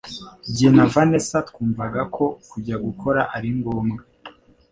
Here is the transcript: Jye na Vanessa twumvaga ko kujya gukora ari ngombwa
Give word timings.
Jye 0.55 0.69
na 0.75 0.85
Vanessa 0.93 1.37
twumvaga 1.47 2.01
ko 2.15 2.25
kujya 2.49 2.75
gukora 2.85 3.21
ari 3.35 3.49
ngombwa 3.57 4.01